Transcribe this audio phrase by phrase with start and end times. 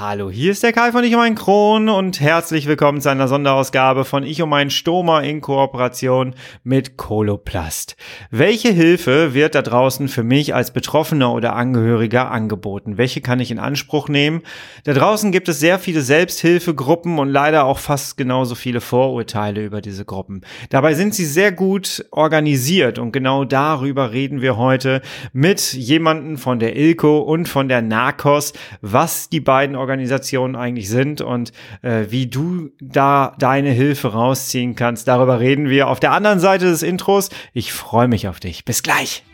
[0.00, 3.26] Hallo, hier ist der Kai von Ich um ein Kron und herzlich willkommen zu einer
[3.26, 7.96] Sonderausgabe von Ich um ein Stoma in Kooperation mit Coloplast.
[8.30, 12.96] Welche Hilfe wird da draußen für mich als Betroffener oder Angehöriger angeboten?
[12.96, 14.42] Welche kann ich in Anspruch nehmen?
[14.84, 19.80] Da draußen gibt es sehr viele Selbsthilfegruppen und leider auch fast genauso viele Vorurteile über
[19.80, 20.42] diese Gruppen.
[20.70, 25.02] Dabei sind sie sehr gut organisiert und genau darüber reden wir heute
[25.32, 31.22] mit jemanden von der Ilko und von der Narcos, was die beiden Organisationen eigentlich sind
[31.22, 35.08] und äh, wie du da deine Hilfe rausziehen kannst.
[35.08, 37.30] Darüber reden wir auf der anderen Seite des Intros.
[37.54, 38.66] Ich freue mich auf dich.
[38.66, 39.24] Bis gleich.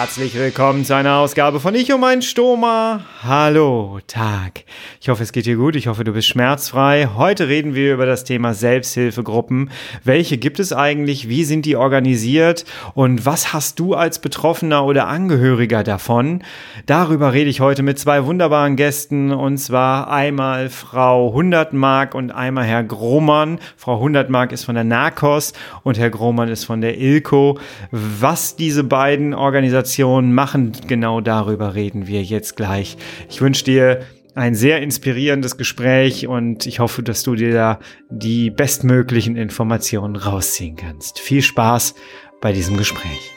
[0.00, 3.00] Herzlich willkommen zu einer Ausgabe von Ich um ein Stoma.
[3.24, 4.62] Hallo, Tag.
[5.00, 5.74] Ich hoffe, es geht dir gut.
[5.74, 7.08] Ich hoffe, du bist schmerzfrei.
[7.16, 9.72] Heute reden wir über das Thema Selbsthilfegruppen.
[10.04, 11.28] Welche gibt es eigentlich?
[11.28, 12.64] Wie sind die organisiert?
[12.94, 16.44] Und was hast du als Betroffener oder Angehöriger davon?
[16.86, 19.32] Darüber rede ich heute mit zwei wunderbaren Gästen.
[19.32, 23.58] Und zwar einmal Frau Hundertmark und einmal Herr Grohmann.
[23.76, 27.58] Frau Hundertmark ist von der Narcos und Herr Grohmann ist von der Ilko.
[27.90, 30.72] Was diese beiden Organisationen Organisationen machen.
[30.86, 32.96] Genau darüber reden wir jetzt gleich.
[33.30, 34.00] Ich wünsche dir
[34.34, 37.78] ein sehr inspirierendes Gespräch und ich hoffe, dass du dir da
[38.10, 41.18] die bestmöglichen Informationen rausziehen kannst.
[41.18, 41.94] Viel Spaß
[42.40, 43.32] bei diesem Gespräch.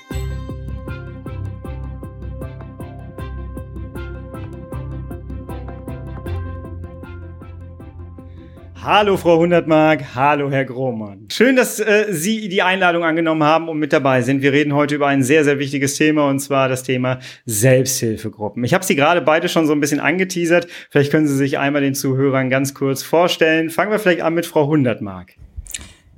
[8.84, 11.28] Hallo Frau Hundertmark, hallo Herr Grohmann.
[11.32, 14.42] Schön, dass äh, Sie die Einladung angenommen haben und mit dabei sind.
[14.42, 18.64] Wir reden heute über ein sehr, sehr wichtiges Thema und zwar das Thema Selbsthilfegruppen.
[18.64, 20.66] Ich habe Sie gerade beide schon so ein bisschen angeteasert.
[20.90, 23.70] Vielleicht können Sie sich einmal den Zuhörern ganz kurz vorstellen.
[23.70, 25.34] Fangen wir vielleicht an mit Frau Hundertmark.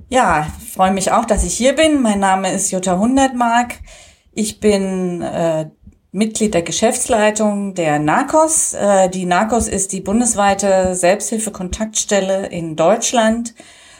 [0.08, 2.00] Ja, freue mich auch, dass ich hier bin.
[2.00, 3.74] Mein Name ist Jutta Hundertmark.
[4.32, 5.66] Ich bin äh,
[6.14, 8.74] Mitglied der Geschäftsleitung der NARCOS.
[8.74, 13.52] Äh, die NARCOS ist die bundesweite Selbsthilfekontaktstelle in Deutschland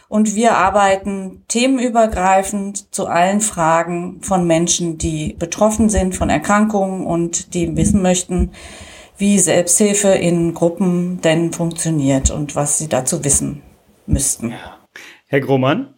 [0.09, 7.53] und wir arbeiten themenübergreifend zu allen Fragen von Menschen, die betroffen sind von Erkrankungen und
[7.53, 8.53] die wissen möchten,
[9.19, 13.63] wie Selbsthilfe in Gruppen denn funktioniert und was sie dazu wissen
[14.07, 14.55] müssten.
[15.27, 15.95] Herr Grohmann?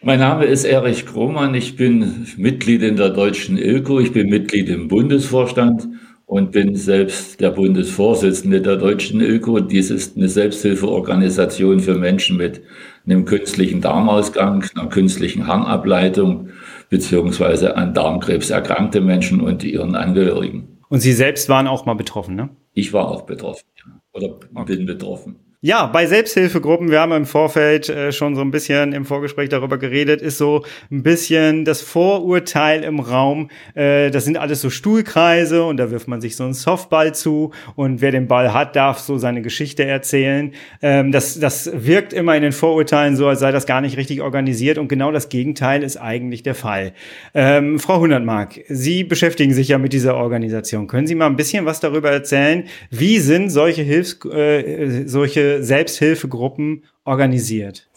[0.00, 1.56] Mein Name ist Erich Krohmann.
[1.56, 3.98] Ich bin Mitglied in der deutschen ILCO.
[3.98, 5.88] Ich bin Mitglied im Bundesvorstand
[6.24, 9.58] und bin selbst der Bundesvorsitzende der deutschen ILCO.
[9.58, 12.62] Dies ist eine Selbsthilfeorganisation für Menschen mit
[13.06, 16.50] einem künstlichen Darmausgang, einer künstlichen Hangableitung
[16.90, 20.78] beziehungsweise an Darmkrebs erkrankte Menschen und ihren Angehörigen.
[20.88, 22.50] Und Sie selbst waren auch mal betroffen, ne?
[22.72, 24.00] Ich war auch betroffen, ja.
[24.12, 24.76] oder okay.
[24.76, 25.40] bin betroffen.
[25.60, 29.76] Ja, bei Selbsthilfegruppen, wir haben im Vorfeld äh, schon so ein bisschen im Vorgespräch darüber
[29.76, 33.50] geredet, ist so ein bisschen das Vorurteil im Raum.
[33.74, 37.50] Äh, das sind alles so Stuhlkreise und da wirft man sich so einen Softball zu
[37.74, 40.52] und wer den Ball hat, darf so seine Geschichte erzählen.
[40.80, 44.22] Ähm, das, das wirkt immer in den Vorurteilen so, als sei das gar nicht richtig
[44.22, 46.92] organisiert und genau das Gegenteil ist eigentlich der Fall.
[47.34, 50.86] Ähm, Frau Hundertmark, Sie beschäftigen sich ja mit dieser Organisation.
[50.86, 52.62] Können Sie mal ein bisschen was darüber erzählen?
[52.92, 57.88] Wie sind solche Hilfs, äh, solche Selbsthilfegruppen organisiert?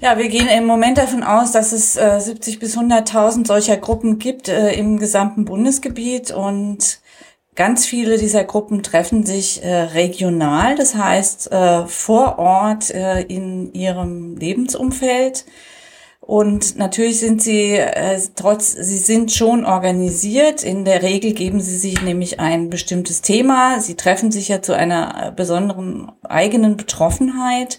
[0.00, 4.18] Ja, wir gehen im Moment davon aus, dass es äh, 70 bis 100.000 solcher Gruppen
[4.18, 7.00] gibt äh, im gesamten Bundesgebiet und
[7.56, 13.74] ganz viele dieser Gruppen treffen sich äh, regional, das heißt äh, vor Ort äh, in
[13.74, 15.44] ihrem Lebensumfeld.
[16.28, 20.62] Und natürlich sind sie äh, trotz, sie sind schon organisiert.
[20.62, 23.80] In der Regel geben sie sich nämlich ein bestimmtes Thema.
[23.80, 27.78] Sie treffen sich ja zu einer besonderen eigenen Betroffenheit.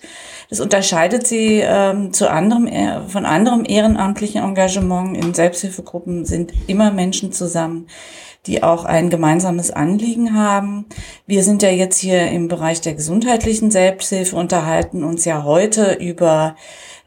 [0.50, 5.16] Das unterscheidet sie ähm, zu anderem, äh, von anderem ehrenamtlichen Engagement.
[5.16, 7.86] In Selbsthilfegruppen sind immer Menschen zusammen,
[8.48, 10.88] die auch ein gemeinsames Anliegen haben.
[11.28, 16.56] Wir sind ja jetzt hier im Bereich der gesundheitlichen Selbsthilfe, unterhalten uns ja heute über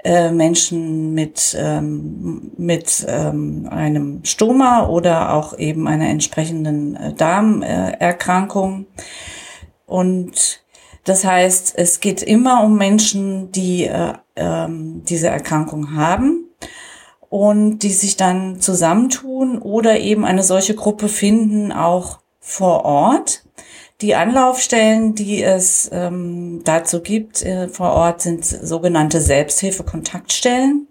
[0.04, 8.86] äh, Menschen mit, ähm, mit ähm, einem Stoma oder auch eben einer entsprechenden äh, Darmerkrankung.
[9.86, 10.62] Und
[11.04, 16.46] das heißt, es geht immer um Menschen, die äh, ähm, diese Erkrankung haben
[17.28, 23.44] und die sich dann zusammentun oder eben eine solche Gruppe finden, auch vor Ort.
[24.02, 30.88] Die Anlaufstellen, die es ähm, dazu gibt äh, vor Ort, sind sogenannte Selbsthilfekontaktstellen.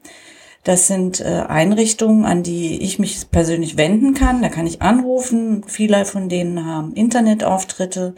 [0.64, 4.42] Das sind äh, Einrichtungen, an die ich mich persönlich wenden kann.
[4.42, 5.66] Da kann ich anrufen.
[5.68, 8.16] Viele von denen haben Internetauftritte.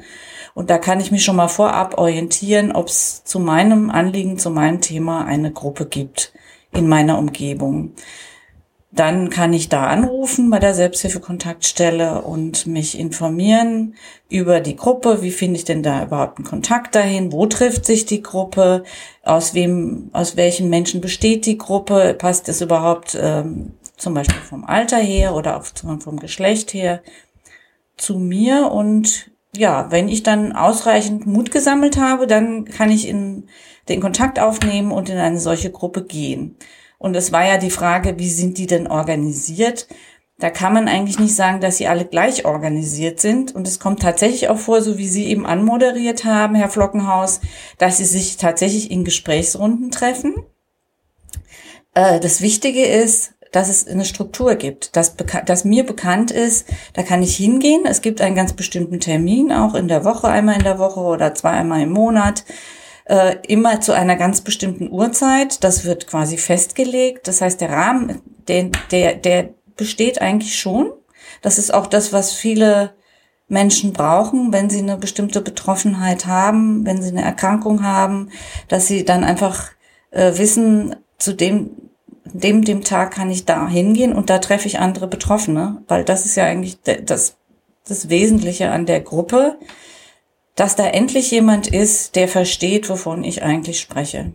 [0.53, 4.51] Und da kann ich mich schon mal vorab orientieren, ob es zu meinem Anliegen, zu
[4.51, 6.33] meinem Thema eine Gruppe gibt
[6.71, 7.93] in meiner Umgebung.
[8.95, 13.95] Dann kann ich da anrufen bei der Selbsthilfekontaktstelle und mich informieren
[14.29, 15.23] über die Gruppe.
[15.23, 17.31] Wie finde ich denn da überhaupt einen Kontakt dahin?
[17.31, 18.83] Wo trifft sich die Gruppe?
[19.23, 22.13] Aus wem, aus welchen Menschen besteht die Gruppe?
[22.13, 27.01] Passt es überhaupt ähm, zum Beispiel vom Alter her oder auch vom Geschlecht her
[27.97, 28.71] zu mir?
[28.71, 33.47] Und ja, wenn ich dann ausreichend Mut gesammelt habe, dann kann ich in
[33.89, 36.57] den Kontakt aufnehmen und in eine solche Gruppe gehen.
[37.03, 39.89] Und es war ja die Frage, wie sind die denn organisiert?
[40.39, 43.53] Da kann man eigentlich nicht sagen, dass sie alle gleich organisiert sind.
[43.53, 47.41] Und es kommt tatsächlich auch vor, so wie Sie eben anmoderiert haben, Herr Flockenhaus,
[47.77, 50.45] dass sie sich tatsächlich in Gesprächsrunden treffen.
[51.93, 57.03] Äh, das Wichtige ist, dass es eine Struktur gibt, dass, dass mir bekannt ist, da
[57.03, 57.81] kann ich hingehen.
[57.85, 61.35] Es gibt einen ganz bestimmten Termin, auch in der Woche, einmal in der Woche oder
[61.35, 62.45] zweimal im Monat
[63.05, 65.63] äh, immer zu einer ganz bestimmten Uhrzeit.
[65.63, 67.27] Das wird quasi festgelegt.
[67.27, 70.91] Das heißt, der Rahmen, der, der, der besteht eigentlich schon.
[71.41, 72.93] Das ist auch das, was viele
[73.47, 78.29] Menschen brauchen, wenn sie eine bestimmte Betroffenheit haben, wenn sie eine Erkrankung haben,
[78.67, 79.71] dass sie dann einfach
[80.11, 81.71] äh, wissen, zu dem,
[82.25, 86.25] dem, dem Tag kann ich da hingehen und da treffe ich andere Betroffene, weil das
[86.25, 87.37] ist ja eigentlich das,
[87.87, 89.57] das Wesentliche an der Gruppe,
[90.55, 94.33] dass da endlich jemand ist, der versteht, wovon ich eigentlich spreche.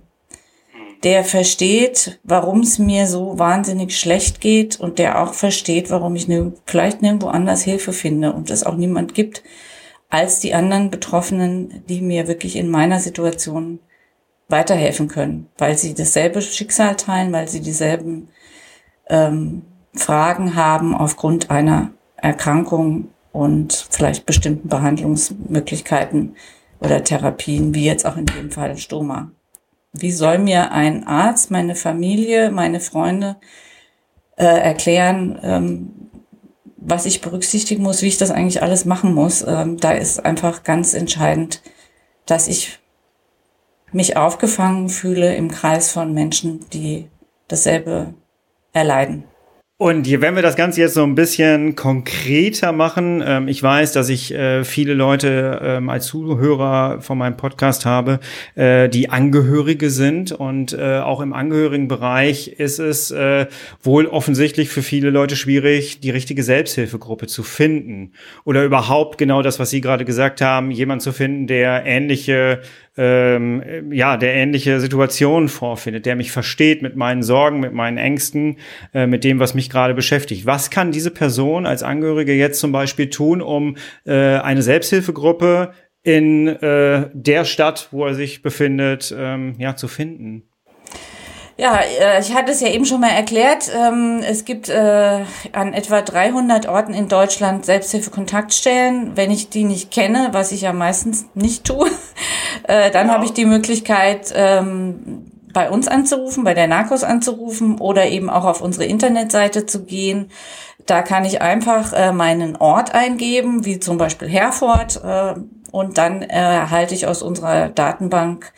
[1.04, 6.26] Der versteht, warum es mir so wahnsinnig schlecht geht und der auch versteht, warum ich
[6.26, 9.44] ne, vielleicht nirgendwo anders Hilfe finde und es auch niemand gibt
[10.10, 13.78] als die anderen Betroffenen, die mir wirklich in meiner Situation
[14.48, 18.28] weiterhelfen können, weil sie dasselbe Schicksal teilen, weil sie dieselben
[19.08, 19.62] ähm,
[19.94, 26.36] Fragen haben aufgrund einer Erkrankung und vielleicht bestimmten Behandlungsmöglichkeiten
[26.80, 29.30] oder Therapien, wie jetzt auch in dem Fall Stoma.
[29.92, 33.36] Wie soll mir ein Arzt, meine Familie, meine Freunde
[34.36, 35.90] äh, erklären, ähm,
[36.76, 39.44] was ich berücksichtigen muss, wie ich das eigentlich alles machen muss?
[39.46, 41.62] Ähm, da ist einfach ganz entscheidend,
[42.26, 42.78] dass ich
[43.92, 47.08] mich aufgefangen fühle im Kreis von Menschen, die
[47.48, 48.14] dasselbe
[48.72, 49.24] erleiden.
[49.80, 54.08] Und wenn wir das Ganze jetzt so ein bisschen konkreter machen, ähm, ich weiß, dass
[54.08, 58.18] ich äh, viele Leute ähm, als Zuhörer von meinem Podcast habe,
[58.56, 60.32] äh, die Angehörige sind.
[60.32, 63.46] Und äh, auch im Angehörigenbereich ist es äh,
[63.80, 68.14] wohl offensichtlich für viele Leute schwierig, die richtige Selbsthilfegruppe zu finden.
[68.42, 72.62] Oder überhaupt genau das, was Sie gerade gesagt haben, jemand zu finden, der ähnliche
[72.98, 78.56] ähm, ja, der ähnliche Situationen vorfindet, der mich versteht mit meinen Sorgen, mit meinen Ängsten,
[78.92, 80.44] äh, mit dem, was mich gerade beschäftigt.
[80.46, 85.72] Was kann diese Person als Angehörige jetzt zum Beispiel tun, um äh, eine Selbsthilfegruppe
[86.02, 90.48] in äh, der Stadt, wo er sich befindet, ähm, ja, zu finden?
[91.60, 93.68] Ja, äh, ich hatte es ja eben schon mal erklärt.
[93.76, 99.16] Ähm, es gibt äh, an etwa 300 Orten in Deutschland Selbsthilfe-Kontaktstellen.
[99.16, 101.90] Wenn ich die nicht kenne, was ich ja meistens nicht tue,
[102.62, 103.12] äh, dann ja.
[103.12, 108.44] habe ich die Möglichkeit, ähm, bei uns anzurufen, bei der Narcos anzurufen oder eben auch
[108.44, 110.30] auf unsere Internetseite zu gehen.
[110.86, 115.00] Da kann ich einfach meinen Ort eingeben, wie zum Beispiel Herford,
[115.70, 118.52] und dann erhalte ich aus unserer Datenbank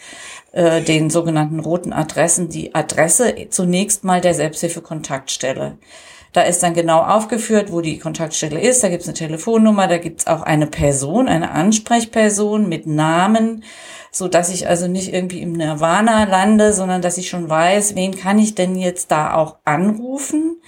[0.53, 5.79] äh, den sogenannten roten Adressen die Adresse zunächst mal der Selbsthilfe-Kontaktstelle.
[6.33, 8.85] Da ist dann genau aufgeführt, wo die Kontaktstelle ist.
[8.85, 13.65] Da gibt es eine Telefonnummer, da gibt es auch eine Person, eine Ansprechperson mit Namen,
[14.13, 18.17] so dass ich also nicht irgendwie im Nirvana lande, sondern dass ich schon weiß, wen
[18.17, 20.61] kann ich denn jetzt da auch anrufen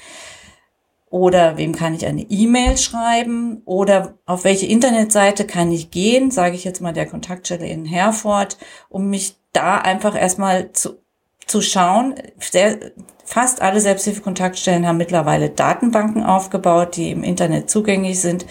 [1.13, 6.57] oder wem kann ich eine E-Mail schreiben oder auf welche Internetseite kann ich gehen, sage
[6.57, 8.57] ich jetzt mal der Kontaktstelle in Herford,
[8.89, 11.03] um mich da einfach erstmal zu,
[11.47, 12.15] zu schauen.
[12.41, 12.79] Sehr,
[13.27, 18.47] fast alle Selbsthilfekontaktstellen haben mittlerweile Datenbanken aufgebaut, die im Internet zugänglich sind.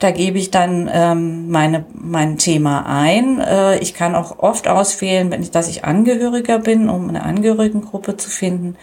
[0.00, 3.40] Da gebe ich dann ähm, meine, mein Thema ein.
[3.40, 8.16] Äh, ich kann auch oft auswählen, wenn ich, dass ich Angehöriger bin, um eine Angehörigengruppe
[8.16, 8.76] zu finden.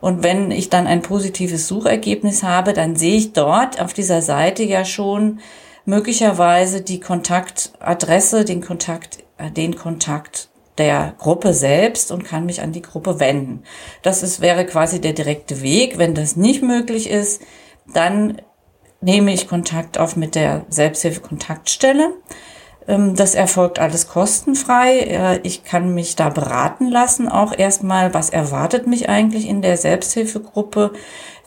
[0.00, 4.62] Und wenn ich dann ein positives Suchergebnis habe, dann sehe ich dort auf dieser Seite
[4.62, 5.40] ja schon
[5.84, 12.72] möglicherweise die Kontaktadresse, den Kontakt, äh, den Kontakt der Gruppe selbst und kann mich an
[12.72, 13.64] die Gruppe wenden.
[14.02, 15.98] Das ist, wäre quasi der direkte Weg.
[15.98, 17.42] Wenn das nicht möglich ist,
[17.92, 18.40] dann
[19.02, 22.14] nehme ich Kontakt auf mit der Selbsthilfe-Kontaktstelle.
[22.88, 25.40] Ähm, das erfolgt alles kostenfrei.
[25.42, 30.92] Ich kann mich da beraten lassen, auch erstmal, was erwartet mich eigentlich in der Selbsthilfegruppe.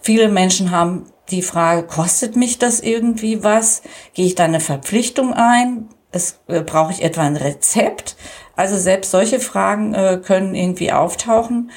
[0.02, 3.82] Viele Menschen haben die Frage, kostet mich das irgendwie was?
[4.14, 5.88] Gehe ich da eine Verpflichtung ein?
[6.12, 8.16] Es, äh, brauche ich etwa ein Rezept?
[8.56, 11.72] Also selbst solche Fragen äh, können irgendwie auftauchen.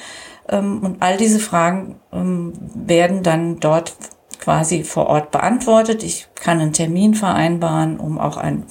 [0.49, 3.95] Ähm, und all diese Fragen ähm, werden dann dort
[4.39, 6.03] quasi vor Ort beantwortet.
[6.03, 8.65] Ich kann einen Termin vereinbaren, um auch ein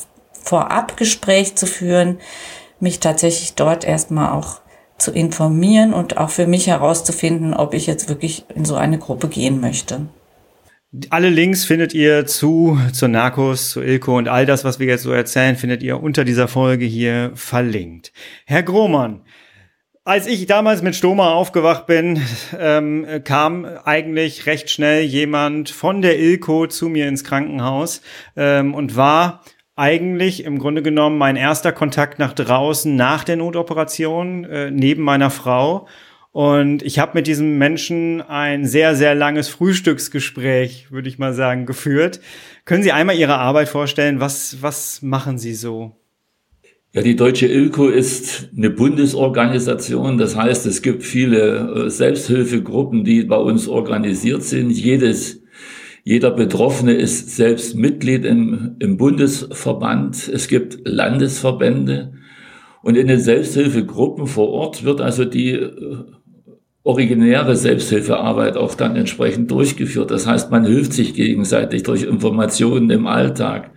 [0.46, 2.18] Vorabgespräch zu führen,
[2.80, 4.60] mich tatsächlich dort erstmal auch
[4.98, 9.28] zu informieren und auch für mich herauszufinden, ob ich jetzt wirklich in so eine Gruppe
[9.28, 10.06] gehen möchte.
[11.10, 15.02] Alle Links findet ihr zu, zu Narcos, zu Ilko und all das, was wir jetzt
[15.02, 18.12] so erzählen, findet ihr unter dieser Folge hier verlinkt.
[18.46, 19.22] Herr Grohmann,
[20.04, 22.22] als ich damals mit Stoma aufgewacht bin,
[22.58, 28.00] ähm, kam eigentlich recht schnell jemand von der Ilko zu mir ins Krankenhaus
[28.36, 29.42] ähm, und war
[29.76, 35.30] eigentlich im Grunde genommen mein erster Kontakt nach draußen nach der Notoperation äh, neben meiner
[35.30, 35.86] Frau.
[36.32, 41.64] Und ich habe mit diesem Menschen ein sehr, sehr langes Frühstücksgespräch, würde ich mal sagen,
[41.64, 42.20] geführt.
[42.64, 44.20] Können Sie einmal Ihre Arbeit vorstellen?
[44.20, 45.96] Was, was machen Sie so?
[46.92, 50.16] Ja, die Deutsche Ilko ist eine Bundesorganisation.
[50.16, 54.70] Das heißt, es gibt viele äh, Selbsthilfegruppen, die bei uns organisiert sind.
[54.70, 55.42] Jedes,
[56.08, 60.30] jeder Betroffene ist selbst Mitglied im, im Bundesverband.
[60.32, 62.12] Es gibt Landesverbände.
[62.84, 65.72] Und in den Selbsthilfegruppen vor Ort wird also die äh,
[66.84, 70.12] originäre Selbsthilfearbeit auch dann entsprechend durchgeführt.
[70.12, 73.72] Das heißt, man hilft sich gegenseitig durch Informationen im Alltag.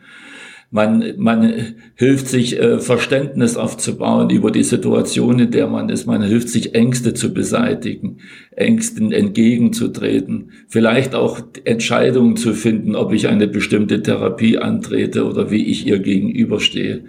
[0.71, 1.51] Man, man
[1.95, 6.05] hilft sich, äh, Verständnis aufzubauen über die Situation, in der man ist.
[6.05, 8.17] Man hilft sich, Ängste zu beseitigen,
[8.51, 15.65] Ängsten entgegenzutreten, vielleicht auch Entscheidungen zu finden, ob ich eine bestimmte Therapie antrete oder wie
[15.65, 17.05] ich ihr gegenüberstehe.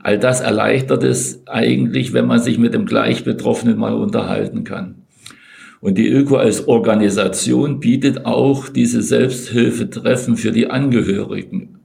[0.00, 4.96] All das erleichtert es eigentlich, wenn man sich mit dem Gleichbetroffenen mal unterhalten kann.
[5.80, 11.76] Und die ÖKO als Organisation bietet auch diese Selbsthilfetreffen für die Angehörigen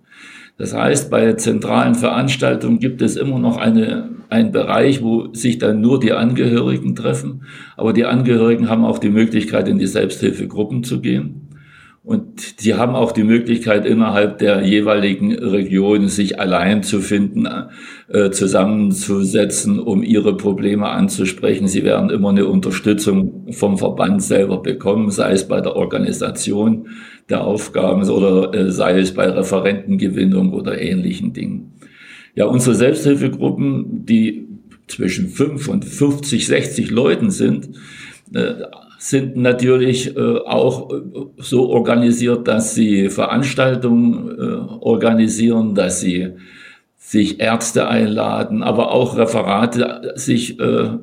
[0.62, 5.82] das heißt, bei zentralen Veranstaltungen gibt es immer noch eine, einen Bereich, wo sich dann
[5.82, 7.46] nur die Angehörigen treffen.
[7.78, 11.41] Aber die Angehörigen haben auch die Möglichkeit, in die Selbsthilfegruppen zu gehen.
[12.04, 17.48] Und sie haben auch die Möglichkeit, innerhalb der jeweiligen Region sich allein zu finden,
[18.08, 21.68] äh, zusammenzusetzen, um ihre Probleme anzusprechen.
[21.68, 26.88] Sie werden immer eine Unterstützung vom Verband selber bekommen, sei es bei der Organisation
[27.30, 31.74] der Aufgaben oder äh, sei es bei Referentengewinnung oder ähnlichen Dingen.
[32.34, 34.48] Ja, unsere Selbsthilfegruppen, die
[34.88, 37.70] zwischen 5 und 50, 60 Leuten sind,
[38.34, 38.54] äh,
[39.04, 41.02] sind natürlich äh, auch äh,
[41.38, 44.42] so organisiert, dass sie Veranstaltungen äh,
[44.80, 46.34] organisieren, dass sie
[46.98, 50.58] sich Ärzte einladen, aber auch Referate sich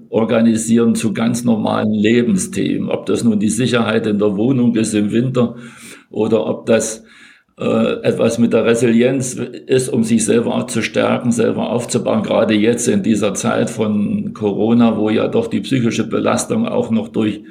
[0.09, 2.89] organisieren zu ganz normalen Lebensthemen.
[2.89, 5.57] Ob das nun die Sicherheit in der Wohnung ist im Winter
[6.09, 7.05] oder ob das
[7.57, 12.23] etwas mit der Resilienz ist, um sich selber zu stärken, selber aufzubauen.
[12.23, 17.09] Gerade jetzt in dieser Zeit von Corona, wo ja doch die psychische Belastung auch noch
[17.09, 17.43] durch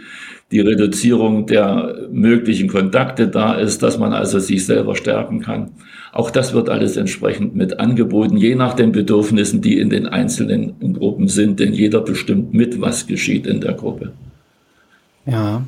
[0.51, 5.71] die Reduzierung der möglichen Kontakte da ist, dass man also sich selber stärken kann.
[6.13, 10.93] Auch das wird alles entsprechend mit angeboten, je nach den Bedürfnissen, die in den einzelnen
[10.93, 14.13] Gruppen sind, denn jeder bestimmt mit, was geschieht in der Gruppe.
[15.25, 15.63] Ja,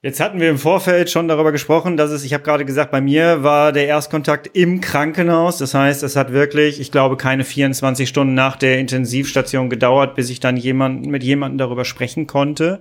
[0.00, 3.00] Jetzt hatten wir im Vorfeld schon darüber gesprochen, dass es, ich habe gerade gesagt, bei
[3.00, 5.58] mir war der Erstkontakt im Krankenhaus.
[5.58, 10.30] Das heißt, es hat wirklich, ich glaube, keine 24 Stunden nach der Intensivstation gedauert, bis
[10.30, 12.78] ich dann jemand, mit jemandem darüber sprechen konnte.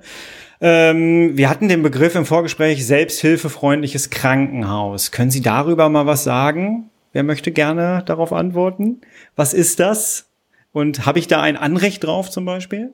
[0.60, 5.12] Ähm, wir hatten den Begriff im Vorgespräch selbsthilfefreundliches Krankenhaus.
[5.12, 6.90] Können Sie darüber mal was sagen?
[7.14, 9.02] Wer möchte gerne darauf antworten?
[9.36, 10.30] Was ist das?
[10.72, 12.94] Und habe ich da ein Anrecht drauf zum Beispiel?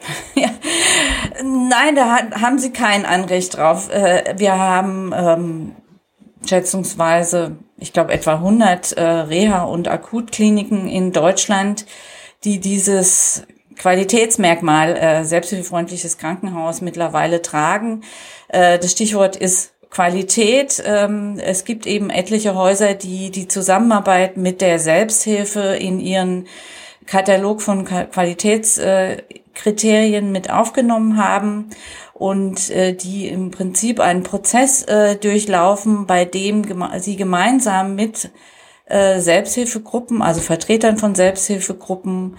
[0.34, 0.48] Ja,
[1.42, 3.90] nein, da haben Sie kein Anrecht drauf.
[3.90, 5.72] Äh, wir haben ähm,
[6.46, 11.84] schätzungsweise, ich glaube, etwa 100 äh, Reha- und Akutkliniken in Deutschland,
[12.44, 13.46] die dieses
[13.80, 18.02] Qualitätsmerkmal äh, selbsthilfefreundliches Krankenhaus mittlerweile tragen.
[18.48, 20.82] Äh, das Stichwort ist Qualität.
[20.84, 26.46] Ähm, es gibt eben etliche Häuser, die die Zusammenarbeit mit der Selbsthilfe in ihren
[27.06, 31.70] Katalog von Qualitätskriterien mit aufgenommen haben
[32.12, 36.66] und äh, die im Prinzip einen Prozess äh, durchlaufen, bei dem
[36.98, 38.28] sie gemeinsam mit
[38.90, 42.36] äh, Selbsthilfegruppen, also Vertretern von Selbsthilfegruppen,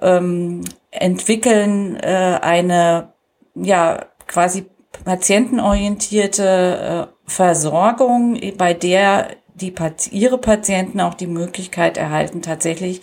[0.00, 3.12] ähm, entwickeln äh, eine
[3.54, 4.66] ja quasi
[5.04, 9.74] patientenorientierte äh, Versorgung, bei der die,
[10.12, 13.00] ihre Patienten auch die Möglichkeit erhalten, tatsächlich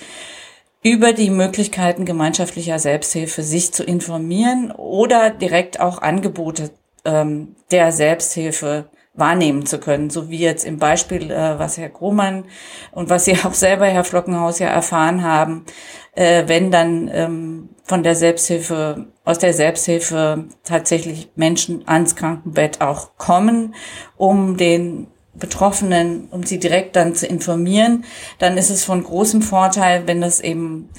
[0.81, 6.71] über die Möglichkeiten gemeinschaftlicher Selbsthilfe sich zu informieren oder direkt auch Angebote
[7.03, 8.85] ähm, der Selbsthilfe
[9.15, 12.45] wahrnehmen zu können, so wie jetzt im Beispiel, äh, was Herr Grohmann
[12.91, 15.65] und was Sie auch selber, Herr Flockenhaus, ja erfahren haben,
[16.13, 23.17] äh, wenn dann ähm, von der Selbsthilfe, aus der Selbsthilfe tatsächlich Menschen ans Krankenbett auch
[23.17, 23.75] kommen,
[24.17, 28.05] um den Betroffenen, um sie direkt dann zu informieren,
[28.39, 30.89] dann ist es von großem Vorteil, wenn das eben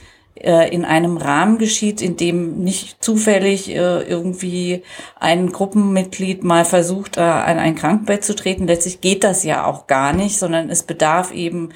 [0.68, 4.82] in einem Rahmen geschieht, in dem nicht zufällig äh, irgendwie
[5.18, 8.66] ein Gruppenmitglied mal versucht, äh, an ein Krankenbett zu treten.
[8.66, 11.70] Letztlich geht das ja auch gar nicht, sondern es bedarf eben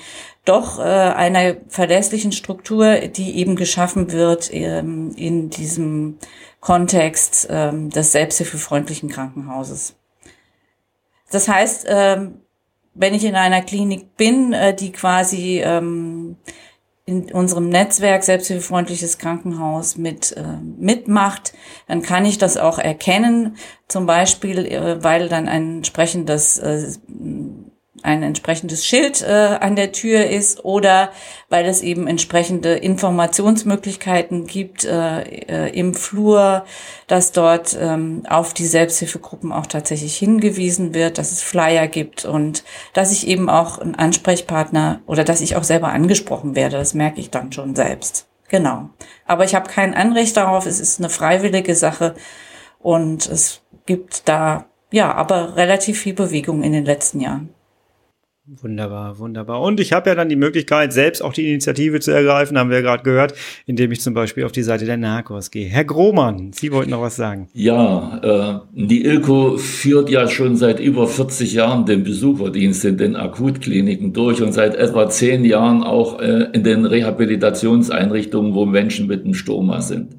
[0.47, 6.19] doch einer verlässlichen Struktur, die eben geschaffen wird ähm, in diesem
[6.61, 9.97] Kontext ähm, des selbsthilfefreundlichen Krankenhauses.
[11.31, 12.41] Das heißt, ähm,
[12.95, 15.63] wenn ich in einer Klinik bin, die quasi
[17.11, 20.43] in unserem Netzwerk Selbsthilfefreundliches Krankenhaus mit äh,
[20.79, 21.53] mitmacht,
[21.89, 23.57] dann kann ich das auch erkennen,
[23.89, 26.93] zum Beispiel, äh, weil dann ein entsprechendes äh,
[28.03, 31.11] ein entsprechendes Schild äh, an der Tür ist oder
[31.49, 36.65] weil es eben entsprechende Informationsmöglichkeiten gibt äh, äh, im Flur,
[37.07, 42.65] dass dort ähm, auf die Selbsthilfegruppen auch tatsächlich hingewiesen wird, dass es Flyer gibt und
[42.93, 46.77] dass ich eben auch ein Ansprechpartner oder dass ich auch selber angesprochen werde.
[46.77, 48.27] Das merke ich dann schon selbst.
[48.49, 48.91] Genau.
[49.27, 50.67] Aber ich habe kein Anrecht darauf.
[50.67, 52.15] Es ist eine freiwillige Sache
[52.81, 57.55] und es gibt da ja aber relativ viel Bewegung in den letzten Jahren.
[58.53, 59.61] Wunderbar, wunderbar.
[59.61, 62.79] Und ich habe ja dann die Möglichkeit, selbst auch die Initiative zu ergreifen, haben wir
[62.79, 63.33] ja gerade gehört,
[63.65, 65.69] indem ich zum Beispiel auf die Seite der Narcos gehe.
[65.69, 67.49] Herr Grohmann, Sie wollten noch was sagen.
[67.53, 73.15] Ja, äh, die ILCO führt ja schon seit über 40 Jahren den Besucherdienst in den
[73.15, 79.23] Akutkliniken durch und seit etwa zehn Jahren auch äh, in den Rehabilitationseinrichtungen, wo Menschen mit
[79.23, 80.17] einem Stoma sind.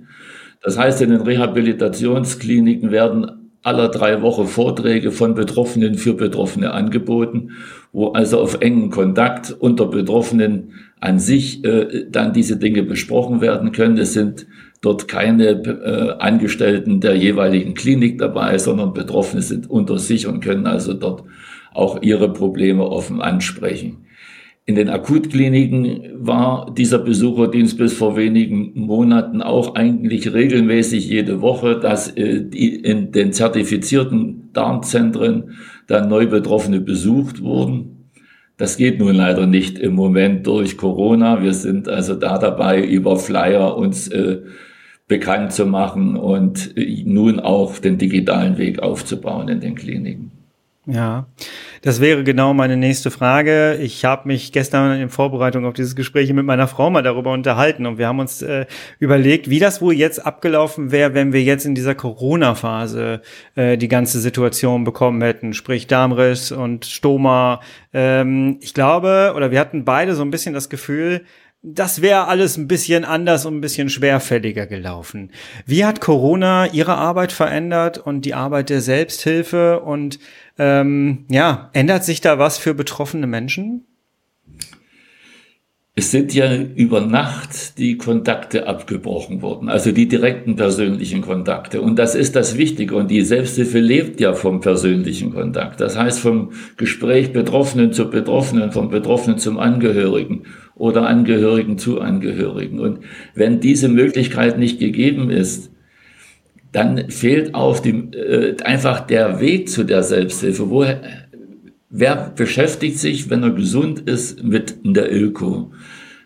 [0.62, 7.52] Das heißt, in den Rehabilitationskliniken werden aller drei Wochen Vorträge von Betroffenen für Betroffene angeboten,
[7.92, 13.72] wo also auf engen Kontakt unter Betroffenen an sich äh, dann diese Dinge besprochen werden
[13.72, 13.98] können.
[13.98, 14.48] Es sind
[14.82, 20.66] dort keine äh, Angestellten der jeweiligen Klinik dabei, sondern Betroffene sind unter sich und können
[20.66, 21.24] also dort
[21.74, 24.06] auch ihre Probleme offen ansprechen.
[24.66, 31.80] In den Akutkliniken war dieser Besucherdienst bis vor wenigen Monaten auch eigentlich regelmäßig jede Woche,
[31.80, 38.12] dass äh, in den zertifizierten Darmzentren dann neu Betroffene besucht wurden.
[38.58, 41.42] Das geht nun leider nicht im Moment durch Corona.
[41.42, 44.42] Wir sind also da dabei, über Flyer uns äh,
[45.08, 50.41] bekannt zu machen und äh, nun auch den digitalen Weg aufzubauen in den Kliniken.
[50.88, 51.28] Ja,
[51.84, 53.76] das wäre genau meine nächste Frage.
[53.76, 57.86] Ich habe mich gestern in Vorbereitung auf dieses Gespräch mit meiner Frau mal darüber unterhalten
[57.86, 58.66] und wir haben uns äh,
[58.98, 63.22] überlegt, wie das wohl jetzt abgelaufen wäre, wenn wir jetzt in dieser Corona-Phase
[63.54, 67.62] äh, die ganze Situation bekommen hätten, sprich Darmriss und Stoma.
[67.94, 71.22] Ähm, ich glaube, oder wir hatten beide so ein bisschen das Gefühl,
[71.64, 75.32] das wäre alles ein bisschen anders und ein bisschen schwerfälliger gelaufen.
[75.68, 80.18] Wie hat Corona Ihre Arbeit verändert und die Arbeit der Selbsthilfe und
[80.58, 83.86] ähm, ja, ändert sich da was für betroffene Menschen?
[85.94, 91.82] Es sind ja über Nacht die Kontakte abgebrochen worden, also die direkten persönlichen Kontakte.
[91.82, 92.96] Und das ist das Wichtige.
[92.96, 95.82] Und die Selbsthilfe lebt ja vom persönlichen Kontakt.
[95.82, 100.44] Das heißt vom Gespräch Betroffenen zu Betroffenen, vom Betroffenen zum Angehörigen
[100.76, 102.80] oder Angehörigen zu Angehörigen.
[102.80, 103.00] Und
[103.36, 105.71] wenn diese Möglichkeit nicht gegeben ist,
[106.72, 110.70] dann fehlt auch die, äh, einfach der Weg zu der Selbsthilfe.
[110.70, 111.02] Woher,
[111.90, 115.72] wer beschäftigt sich, wenn er gesund ist, mit der Ilko?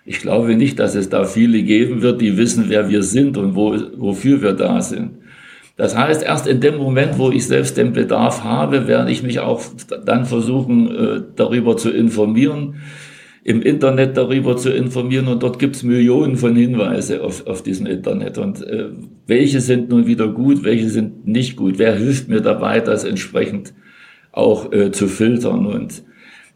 [0.05, 3.55] Ich glaube nicht, dass es da viele geben wird, die wissen, wer wir sind und
[3.55, 5.17] wo, wofür wir da sind.
[5.77, 9.39] Das heißt, erst in dem Moment, wo ich selbst den Bedarf habe, werde ich mich
[9.39, 9.61] auch
[10.05, 12.75] dann versuchen, äh, darüber zu informieren
[13.45, 17.85] im Internet darüber zu informieren und dort gibt es Millionen von Hinweise auf, auf diesem
[17.85, 18.39] Internet.
[18.39, 18.87] Und äh,
[19.27, 21.77] welche sind nun wieder gut, welche sind nicht gut?
[21.77, 23.75] Wer hilft mir dabei, das entsprechend
[24.31, 25.67] auch äh, zu filtern?
[25.67, 26.01] Und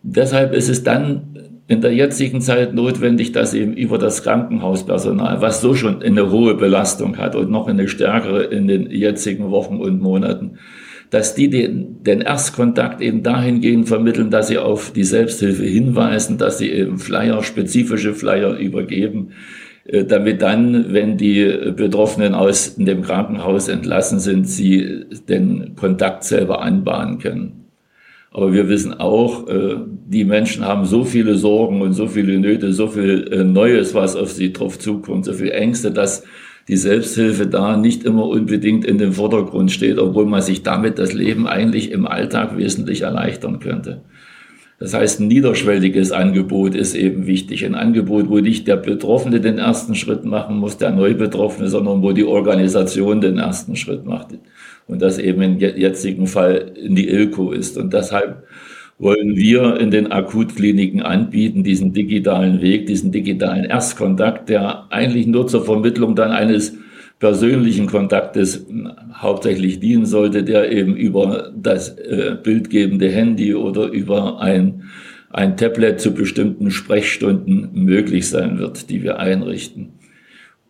[0.02, 5.62] deshalb ist es dann in der jetzigen Zeit notwendig, dass eben über das Krankenhauspersonal, was
[5.62, 10.02] so schon eine hohe Belastung hat und noch eine stärkere in den jetzigen Wochen und
[10.02, 10.58] Monaten,
[11.10, 16.60] dass die den, den Erstkontakt eben dahingehend vermitteln, dass sie auf die Selbsthilfe hinweisen, dass
[16.60, 19.30] sie eben Flyer, spezifische Flyer übergeben,
[19.86, 21.46] äh, damit dann, wenn die
[21.76, 27.60] Betroffenen aus dem Krankenhaus entlassen sind, sie den Kontakt selber anbahnen können.
[28.32, 32.74] Aber wir wissen auch, äh, die Menschen haben so viele Sorgen und so viele Nöte,
[32.74, 36.24] so viel äh, Neues, was auf sie drauf zukommt, so viele Ängste, dass
[36.70, 41.14] die Selbsthilfe da nicht immer unbedingt in den Vordergrund steht, obwohl man sich damit das
[41.14, 44.04] Leben eigentlich im Alltag wesentlich erleichtern könnte.
[44.78, 47.66] Das heißt, ein niederschwelliges Angebot ist eben wichtig.
[47.66, 52.12] Ein Angebot, wo nicht der Betroffene den ersten Schritt machen muss, der Neubetroffene, sondern wo
[52.12, 54.28] die Organisation den ersten Schritt macht.
[54.88, 57.80] Und das eben im jetzigen Fall in die ILCO ist.
[57.80, 58.44] Und deshalb
[59.00, 65.48] wollen wir in den Akutkliniken anbieten, diesen digitalen Weg, diesen digitalen Erstkontakt, der eigentlich nur
[65.48, 66.78] zur Vermittlung dann eines
[67.18, 68.66] persönlichen Kontaktes
[69.14, 74.84] hauptsächlich dienen sollte, der eben über das äh, bildgebende Handy oder über ein,
[75.30, 79.94] ein Tablet zu bestimmten Sprechstunden möglich sein wird, die wir einrichten.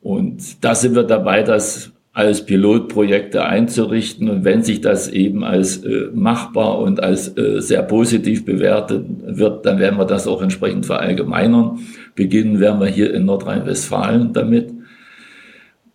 [0.01, 4.29] Und da sind wir dabei, das als Pilotprojekte einzurichten.
[4.29, 9.65] Und wenn sich das eben als äh, machbar und als äh, sehr positiv bewertet wird,
[9.65, 11.79] dann werden wir das auch entsprechend verallgemeinern.
[12.15, 14.71] Beginnen werden wir hier in Nordrhein-Westfalen damit.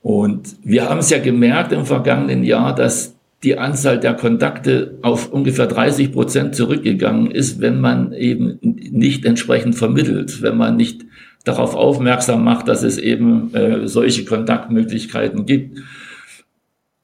[0.03, 5.33] Und wir haben es ja gemerkt im vergangenen Jahr, dass die Anzahl der Kontakte auf
[5.33, 11.05] ungefähr 30 Prozent zurückgegangen ist, wenn man eben nicht entsprechend vermittelt, wenn man nicht
[11.45, 15.79] darauf aufmerksam macht, dass es eben äh, solche Kontaktmöglichkeiten gibt.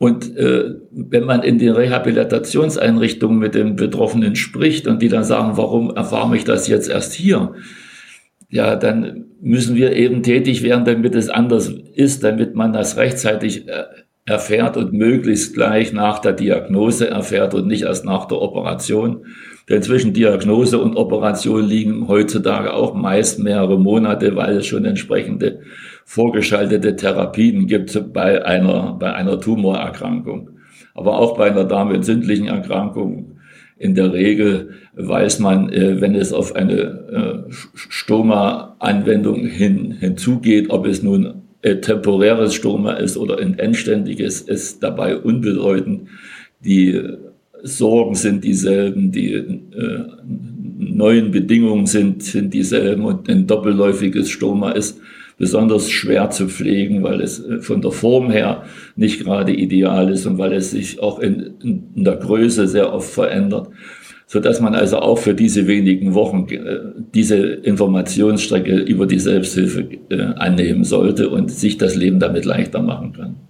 [0.00, 5.56] Und äh, wenn man in den Rehabilitationseinrichtungen mit den Betroffenen spricht und die dann sagen,
[5.56, 7.54] warum erfahre ich das jetzt erst hier?
[8.50, 13.68] ja, dann müssen wir eben tätig werden, damit es anders ist, damit man das rechtzeitig
[13.68, 13.84] äh,
[14.26, 19.24] erfährt und möglichst gleich nach der Diagnose erfährt und nicht erst nach der Operation.
[19.68, 25.59] Denn zwischen Diagnose und Operation liegen heutzutage auch meist mehrere Monate, weil es schon entsprechende
[26.10, 30.50] vorgeschaltete Therapien gibt bei einer, bei einer Tumorerkrankung.
[30.92, 33.38] Aber auch bei einer darmentzündlichen Erkrankung
[33.78, 36.80] in der Regel weiß man, äh, wenn es auf eine
[37.48, 45.16] äh, Stoma-Anwendung hin, hinzugeht, ob es nun temporäres Stoma ist oder ein endständiges, ist dabei
[45.16, 46.08] unbedeutend.
[46.64, 47.00] Die
[47.62, 49.44] Sorgen sind dieselben, die äh,
[50.76, 55.00] neuen Bedingungen sind, sind dieselben und ein doppelläufiges Stoma ist
[55.40, 58.62] besonders schwer zu pflegen, weil es äh, von der Form her
[58.94, 63.10] nicht gerade ideal ist und weil es sich auch in, in der Größe sehr oft
[63.10, 63.70] verändert
[64.32, 66.78] so dass man also auch für diese wenigen Wochen äh,
[67.12, 73.12] diese Informationsstrecke über die Selbsthilfe äh, annehmen sollte und sich das Leben damit leichter machen
[73.12, 73.49] kann.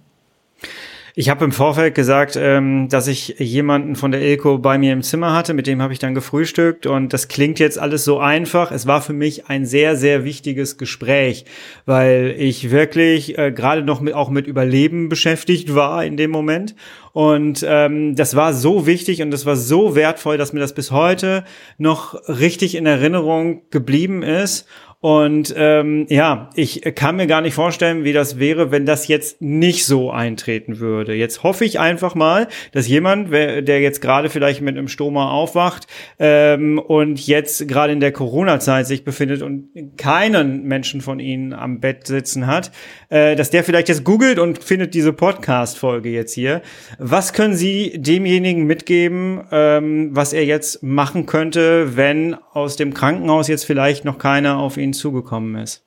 [1.13, 5.03] Ich habe im Vorfeld gesagt, ähm, dass ich jemanden von der Ilko bei mir im
[5.03, 8.71] Zimmer hatte, mit dem habe ich dann gefrühstückt und das klingt jetzt alles so einfach.
[8.71, 11.43] Es war für mich ein sehr, sehr wichtiges Gespräch,
[11.85, 16.75] weil ich wirklich äh, gerade noch mit, auch mit Überleben beschäftigt war in dem Moment
[17.13, 20.91] und ähm, das war so wichtig und das war so wertvoll, dass mir das bis
[20.91, 21.43] heute
[21.77, 24.65] noch richtig in Erinnerung geblieben ist.
[25.01, 29.41] Und ähm, ja, ich kann mir gar nicht vorstellen, wie das wäre, wenn das jetzt
[29.41, 31.15] nicht so eintreten würde.
[31.15, 35.87] Jetzt hoffe ich einfach mal, dass jemand, der jetzt gerade vielleicht mit einem Stoma aufwacht
[36.19, 41.79] ähm, und jetzt gerade in der Corona-Zeit sich befindet und keinen Menschen von ihnen am
[41.79, 42.71] Bett sitzen hat,
[43.09, 46.61] äh, dass der vielleicht jetzt googelt und findet diese Podcast-Folge jetzt hier.
[46.99, 53.47] Was können Sie demjenigen mitgeben, ähm, was er jetzt machen könnte, wenn aus dem Krankenhaus
[53.47, 55.85] jetzt vielleicht noch keiner auf ihn zugekommen ist?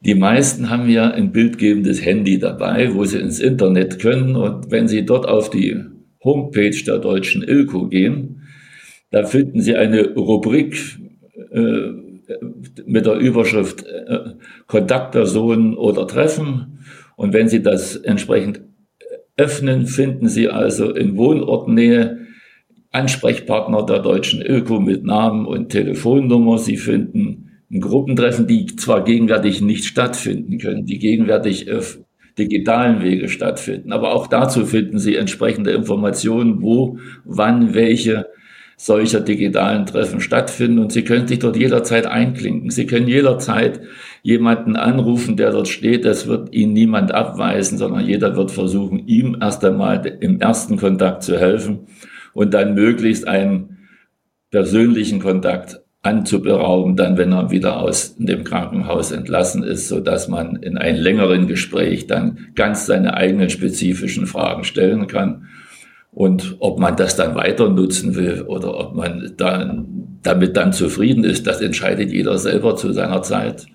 [0.00, 4.36] Die meisten haben ja ein bildgebendes Handy dabei, wo sie ins Internet können.
[4.36, 5.76] Und wenn sie dort auf die
[6.22, 8.42] Homepage der deutschen ILCO gehen,
[9.10, 10.98] da finden sie eine Rubrik
[11.50, 12.06] äh,
[12.84, 14.34] mit der Überschrift äh,
[14.66, 16.80] Kontaktpersonen oder Treffen.
[17.16, 18.60] Und wenn Sie das entsprechend
[19.36, 22.25] öffnen, finden Sie also in Wohnortnähe
[22.96, 26.56] Ansprechpartner der deutschen ÖKO mit Namen und Telefonnummer.
[26.56, 31.98] Sie finden Gruppentreffen, die zwar gegenwärtig nicht stattfinden können, die gegenwärtig auf
[32.38, 33.92] digitalen Wege stattfinden.
[33.92, 38.26] Aber auch dazu finden Sie entsprechende Informationen, wo, wann, welche
[38.78, 42.70] solcher digitalen Treffen stattfinden und Sie können sich dort jederzeit einklinken.
[42.70, 43.80] Sie können jederzeit
[44.22, 46.04] jemanden anrufen, der dort steht.
[46.04, 51.22] Es wird Ihnen niemand abweisen, sondern jeder wird versuchen, ihm erst einmal im ersten Kontakt
[51.22, 51.86] zu helfen
[52.36, 53.78] und dann möglichst einen
[54.50, 60.56] persönlichen Kontakt anzuberauben, dann wenn er wieder aus dem Krankenhaus entlassen ist, so dass man
[60.56, 65.48] in einem längeren Gespräch dann ganz seine eigenen spezifischen Fragen stellen kann
[66.12, 71.24] und ob man das dann weiter nutzen will oder ob man dann, damit dann zufrieden
[71.24, 73.66] ist, das entscheidet jeder selber zu seiner Zeit.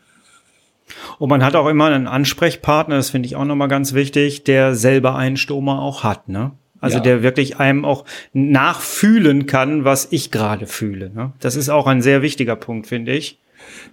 [1.17, 4.76] Und man hat auch immer einen Ansprechpartner, das finde ich auch nochmal ganz wichtig, der
[4.76, 6.52] selber einen Stoma auch hat, ne?
[6.82, 7.04] Also ja.
[7.04, 11.12] der wirklich einem auch nachfühlen kann, was ich gerade fühle.
[11.13, 11.32] Ne?
[11.39, 13.39] Das ist auch ein sehr wichtiger Punkt, finde ich.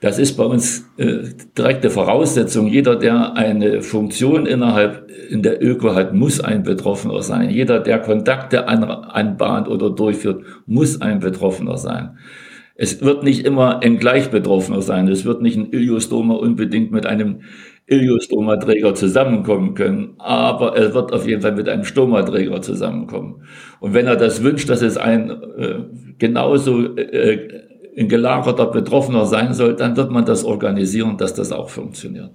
[0.00, 1.18] Das ist bei uns äh,
[1.56, 2.66] direkte Voraussetzung.
[2.66, 7.50] Jeder, der eine Funktion innerhalb in der Öko hat, muss ein Betroffener sein.
[7.50, 12.16] Jeder, der Kontakte an, anbahnt oder durchführt, muss ein Betroffener sein.
[12.74, 15.08] Es wird nicht immer ein Gleichbetroffener sein.
[15.08, 17.40] Es wird nicht ein Iliostoma unbedingt mit einem
[17.88, 23.42] Iliostoma-Träger zusammenkommen können, aber er wird auf jeden Fall mit einem Stomaträger zusammenkommen.
[23.80, 25.84] Und wenn er das wünscht, dass es ein äh,
[26.18, 27.64] genauso äh,
[27.96, 32.32] ein gelagerter Betroffener sein soll, dann wird man das organisieren, dass das auch funktioniert.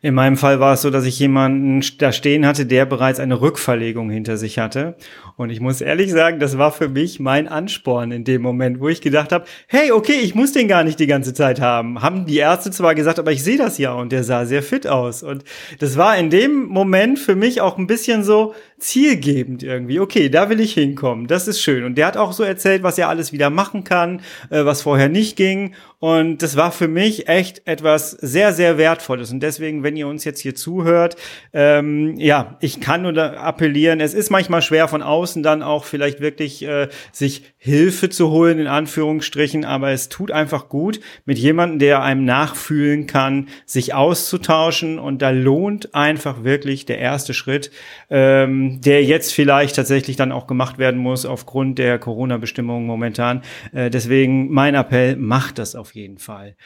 [0.00, 3.40] In meinem Fall war es so, dass ich jemanden da stehen hatte, der bereits eine
[3.40, 4.96] Rückverlegung hinter sich hatte.
[5.36, 8.88] Und ich muss ehrlich sagen, das war für mich mein Ansporn in dem Moment, wo
[8.88, 12.00] ich gedacht habe, hey, okay, ich muss den gar nicht die ganze Zeit haben.
[12.00, 14.86] Haben die Ärzte zwar gesagt, aber ich sehe das ja und der sah sehr fit
[14.86, 15.22] aus.
[15.24, 15.42] Und
[15.80, 20.00] das war in dem Moment für mich auch ein bisschen so, zielgebend irgendwie.
[20.00, 21.26] Okay, da will ich hinkommen.
[21.26, 21.84] Das ist schön.
[21.84, 25.08] Und der hat auch so erzählt, was er alles wieder machen kann, äh, was vorher
[25.08, 25.74] nicht ging.
[26.00, 29.32] Und das war für mich echt etwas sehr, sehr Wertvolles.
[29.32, 31.16] Und deswegen, wenn ihr uns jetzt hier zuhört,
[31.52, 34.00] ähm, ja, ich kann nur appellieren.
[34.00, 38.60] Es ist manchmal schwer von außen dann auch vielleicht wirklich äh, sich Hilfe zu holen,
[38.60, 39.64] in Anführungsstrichen.
[39.64, 45.00] Aber es tut einfach gut, mit jemandem, der einem nachfühlen kann, sich auszutauschen.
[45.00, 47.72] Und da lohnt einfach wirklich der erste Schritt.
[48.08, 53.42] Ähm, der jetzt vielleicht tatsächlich dann auch gemacht werden muss aufgrund der Corona-Bestimmungen momentan.
[53.72, 56.56] Äh, deswegen mein Appell, macht das auf jeden Fall.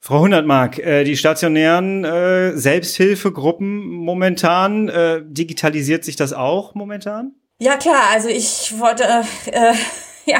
[0.00, 7.32] Frau Hundertmark, äh, die stationären äh, Selbsthilfegruppen momentan, äh, digitalisiert sich das auch momentan?
[7.58, 9.04] Ja klar, also ich wollte,
[9.46, 9.72] äh,
[10.30, 10.38] ja,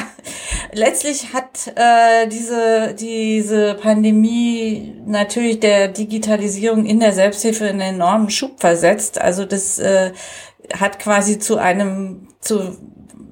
[0.73, 8.61] letztlich hat äh, diese, diese Pandemie natürlich der Digitalisierung in der Selbsthilfe einen enormen Schub
[8.61, 9.21] versetzt.
[9.21, 10.13] Also das äh,
[10.79, 12.77] hat quasi zu einem, zu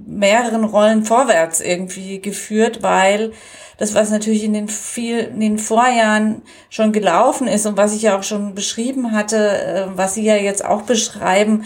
[0.06, 3.32] mehreren Rollen vorwärts irgendwie geführt, weil
[3.78, 8.02] das, was natürlich in den viel, in den Vorjahren schon gelaufen ist und was ich
[8.02, 11.64] ja auch schon beschrieben hatte, äh, was Sie ja jetzt auch beschreiben,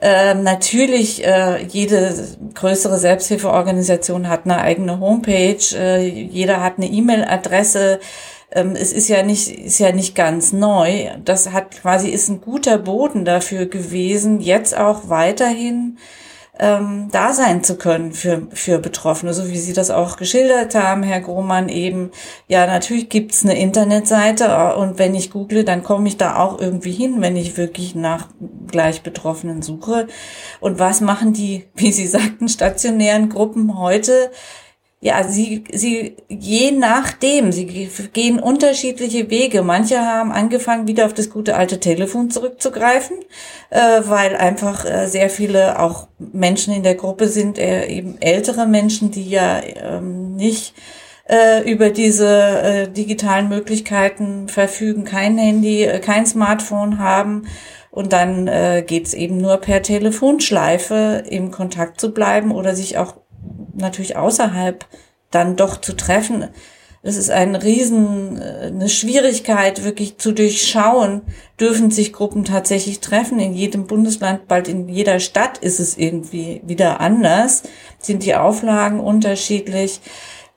[0.00, 2.14] äh, natürlich, äh, jede
[2.54, 7.98] größere Selbsthilfeorganisation hat eine eigene Homepage, äh, jeder hat eine E-Mail-Adresse,
[8.52, 11.10] ähm, es ist ja nicht, ist ja nicht ganz neu.
[11.24, 15.98] Das hat quasi, ist ein guter Boden dafür gewesen, jetzt auch weiterhin
[16.58, 21.02] ähm, da sein zu können für, für Betroffene, so wie Sie das auch geschildert haben,
[21.02, 22.10] Herr Grohmann eben.
[22.48, 26.60] Ja, natürlich gibt's eine Internetseite äh, und wenn ich google, dann komme ich da auch
[26.60, 28.28] irgendwie hin, wenn ich wirklich nach
[28.66, 30.08] gleich Betroffenen suche.
[30.60, 34.30] Und was machen die, wie Sie sagten, stationären Gruppen heute?
[35.00, 39.62] Ja, sie, sie, je nachdem, sie gehen unterschiedliche Wege.
[39.62, 43.18] Manche haben angefangen, wieder auf das gute alte Telefon zurückzugreifen,
[43.70, 48.66] äh, weil einfach äh, sehr viele auch Menschen in der Gruppe sind, äh, eben ältere
[48.66, 50.74] Menschen, die ja ähm, nicht
[51.28, 57.46] äh, über diese äh, digitalen Möglichkeiten verfügen, kein Handy, äh, kein Smartphone haben.
[57.92, 63.14] Und dann äh, geht eben nur per Telefonschleife im Kontakt zu bleiben oder sich auch
[63.74, 64.86] natürlich außerhalb
[65.30, 66.48] dann doch zu treffen.
[67.02, 71.22] Es ist ein Riesen, eine Schwierigkeit, wirklich zu durchschauen,
[71.60, 73.38] dürfen sich Gruppen tatsächlich treffen.
[73.38, 77.62] In jedem Bundesland, bald in jeder Stadt ist es irgendwie wieder anders,
[78.00, 80.00] sind die Auflagen unterschiedlich.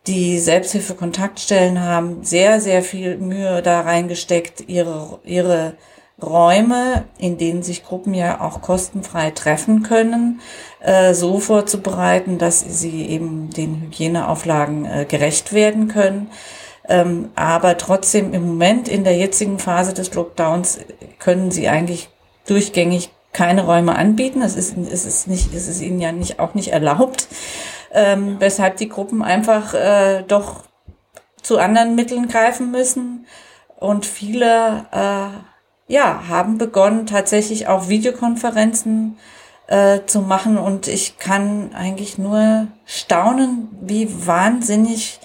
[0.07, 5.73] Die Selbsthilfe-Kontaktstellen haben sehr, sehr viel Mühe da reingesteckt, ihre, ihre
[6.23, 10.41] Räume, in denen sich Gruppen ja auch kostenfrei treffen können,
[10.79, 16.29] äh, so vorzubereiten, dass sie eben den Hygieneauflagen äh, gerecht werden können.
[16.87, 20.79] Ähm, aber trotzdem im Moment in der jetzigen Phase des Lockdowns
[21.19, 22.09] können sie eigentlich
[22.47, 24.41] durchgängig keine Räume anbieten.
[24.41, 27.27] Es ist, es ist nicht, es ist ihnen ja nicht, auch nicht erlaubt,
[27.93, 30.63] ähm, weshalb die Gruppen einfach äh, doch
[31.41, 33.25] zu anderen Mitteln greifen müssen.
[33.77, 35.50] Und viele äh,
[35.91, 39.17] ja, haben begonnen, tatsächlich auch Videokonferenzen
[39.67, 40.57] äh, zu machen.
[40.57, 45.19] Und ich kann eigentlich nur staunen, wie wahnsinnig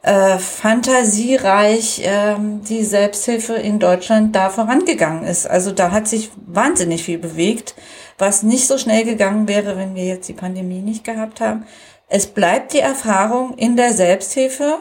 [0.00, 5.46] äh, fantasiereich äh, die Selbsthilfe in Deutschland da vorangegangen ist.
[5.46, 7.74] Also da hat sich wahnsinnig viel bewegt,
[8.16, 11.66] was nicht so schnell gegangen wäre, wenn wir jetzt die Pandemie nicht gehabt haben.
[12.08, 14.78] Es bleibt die Erfahrung in der Selbsthilfe,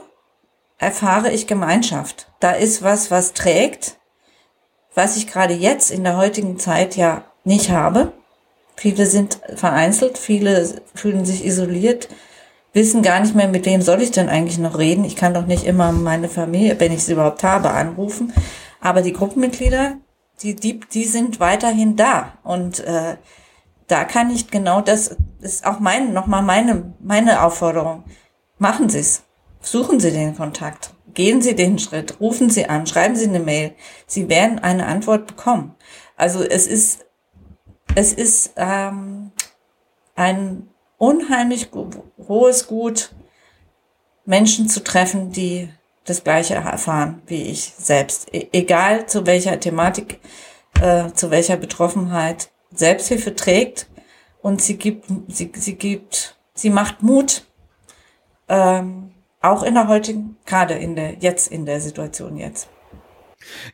[0.77, 2.31] erfahre ich Gemeinschaft.
[2.39, 3.97] Da ist was, was trägt
[4.95, 8.13] was ich gerade jetzt in der heutigen Zeit ja nicht habe.
[8.75, 12.10] Viele sind vereinzelt, viele fühlen sich isoliert,
[12.73, 15.05] wissen gar nicht mehr, mit wem soll ich denn eigentlich noch reden.
[15.05, 18.34] Ich kann doch nicht immer meine Familie, wenn ich sie überhaupt habe, anrufen.
[18.81, 19.97] Aber die Gruppenmitglieder,
[20.41, 22.34] die, die, die sind weiterhin da.
[22.43, 23.15] Und äh,
[23.88, 28.03] da kann ich genau das, ist auch mein, nochmal meine, meine Aufforderung.
[28.58, 29.23] Machen Sie es.
[29.62, 30.94] Suchen Sie den Kontakt.
[31.15, 32.19] Gehen Sie den Schritt.
[32.19, 32.86] Rufen Sie an.
[32.86, 33.73] Schreiben Sie eine Mail.
[34.06, 35.75] Sie werden eine Antwort bekommen.
[36.15, 37.06] Also es ist,
[37.95, 39.32] es ist ähm,
[40.15, 41.71] ein unheimlich
[42.28, 43.15] hohes Gut,
[44.25, 45.69] Menschen zu treffen, die
[46.04, 48.34] das Gleiche erfahren wie ich selbst.
[48.34, 50.19] E egal zu welcher Thematik,
[50.82, 52.49] äh, zu welcher Betroffenheit.
[52.71, 53.88] Selbsthilfe trägt
[54.41, 57.45] und sie gibt, sie, sie gibt, sie macht Mut,
[58.49, 59.14] ähm,
[59.51, 62.69] auch in der heutigen, gerade in der, jetzt in der Situation jetzt.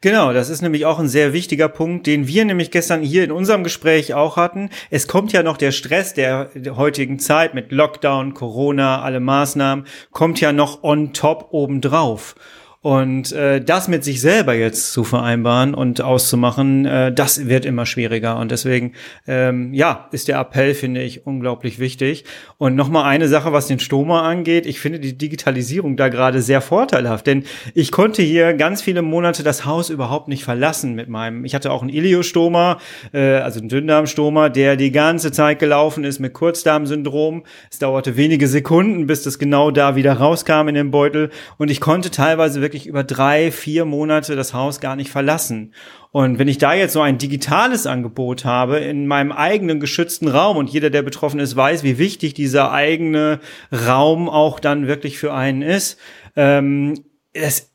[0.01, 3.31] Genau, das ist nämlich auch ein sehr wichtiger Punkt, den wir nämlich gestern hier in
[3.31, 4.69] unserem Gespräch auch hatten.
[4.89, 10.41] Es kommt ja noch der Stress der heutigen Zeit mit Lockdown, Corona, alle Maßnahmen, kommt
[10.41, 12.35] ja noch on top obendrauf.
[12.83, 17.85] Und äh, das mit sich selber jetzt zu vereinbaren und auszumachen, äh, das wird immer
[17.85, 18.39] schwieriger.
[18.39, 18.93] Und deswegen,
[19.27, 22.25] ähm, ja, ist der Appell, finde ich, unglaublich wichtig.
[22.57, 24.65] Und nochmal eine Sache, was den Stoma angeht.
[24.65, 27.43] Ich finde die Digitalisierung da gerade sehr vorteilhaft, denn
[27.75, 31.45] ich konnte hier ganz viele Monate das Haus überhaupt nicht verlassen mit meinem.
[31.45, 32.79] Ich hatte auch einen Iliostoma,
[33.13, 37.43] äh, also einen Dünndarmstoma, der die ganze Zeit gelaufen ist mit Kurzdarmsyndrom.
[37.69, 41.29] Es dauerte wenige Sekunden, bis das genau da wieder rauskam in den Beutel.
[41.59, 45.73] Und ich konnte teilweise wirklich wirklich über drei, vier Monate das Haus gar nicht verlassen.
[46.11, 50.55] Und wenn ich da jetzt so ein digitales Angebot habe in meinem eigenen geschützten Raum
[50.55, 53.41] und jeder, der betroffen ist, weiß, wie wichtig dieser eigene
[53.73, 55.99] Raum auch dann wirklich für einen ist,
[56.37, 57.03] ähm,
[57.33, 57.73] es,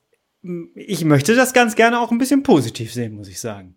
[0.75, 3.77] ich möchte das ganz gerne auch ein bisschen positiv sehen, muss ich sagen.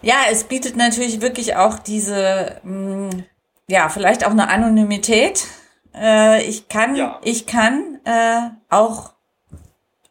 [0.00, 3.24] Ja, es bietet natürlich wirklich auch diese, mh, mm,
[3.68, 5.44] ja, vielleicht auch eine Anonymität.
[5.92, 7.20] Äh, ich kann, ja.
[7.24, 9.14] ich kann äh, auch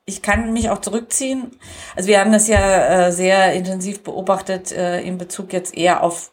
[0.10, 1.52] ich kann mich auch zurückziehen.
[1.95, 6.32] Also wir haben das ja äh, sehr intensiv beobachtet äh, in Bezug jetzt eher auf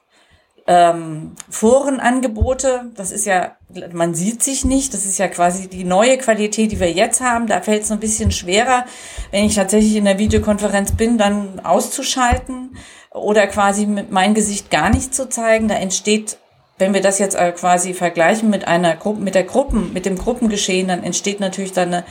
[0.66, 2.90] ähm, Forenangebote.
[2.96, 3.56] Das ist ja,
[3.92, 4.94] man sieht sich nicht.
[4.94, 7.46] Das ist ja quasi die neue Qualität, die wir jetzt haben.
[7.46, 8.84] Da fällt es ein bisschen schwerer,
[9.30, 12.76] wenn ich tatsächlich in der Videokonferenz bin, dann auszuschalten
[13.12, 15.68] oder quasi mit mein Gesicht gar nicht zu zeigen.
[15.68, 16.38] Da entsteht
[16.78, 20.18] wenn wir das jetzt äh, quasi vergleichen mit einer Gruppe, mit der Gruppen, mit dem
[20.18, 22.04] Gruppengeschehen, dann entsteht natürlich dann eine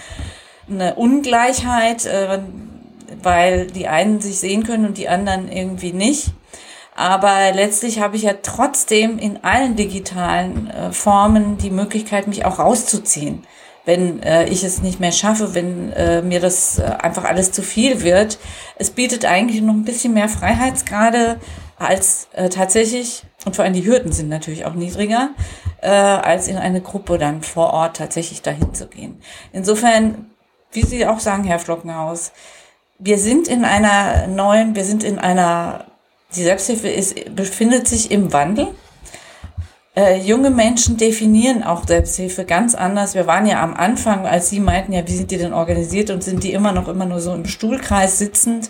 [0.69, 2.39] eine Ungleichheit, äh,
[3.21, 6.31] weil die einen sich sehen können und die anderen irgendwie nicht.
[6.95, 12.57] Aber letztlich habe ich ja trotzdem in allen digitalen äh, Formen die Möglichkeit, mich auch
[12.57, 13.45] rauszuziehen,
[13.83, 17.61] wenn äh, ich es nicht mehr schaffe, wenn äh, mir das äh, einfach alles zu
[17.61, 18.39] viel wird.
[18.77, 21.37] Es bietet eigentlich noch ein bisschen mehr Freiheitsgrade
[21.77, 25.31] als äh, tatsächlich, und vor allem die Hürden sind natürlich auch niedriger,
[25.81, 29.19] äh, als in eine Gruppe dann vor Ort tatsächlich dahin zu gehen.
[29.51, 30.29] Insofern
[30.75, 32.31] wie Sie auch sagen, Herr Flockenhaus,
[32.99, 35.85] wir sind in einer neuen, wir sind in einer,
[36.35, 38.67] die Selbsthilfe ist, befindet sich im Wandel.
[39.95, 43.15] Äh, junge Menschen definieren auch Selbsthilfe ganz anders.
[43.15, 46.23] Wir waren ja am Anfang, als Sie meinten, ja, wie sind die denn organisiert und
[46.23, 48.69] sind die immer noch immer nur so im Stuhlkreis sitzend?